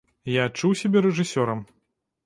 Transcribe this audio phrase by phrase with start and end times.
[0.35, 1.65] Я адчуў сябе рэжысёрам.